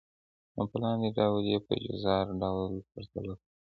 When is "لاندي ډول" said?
0.81-1.45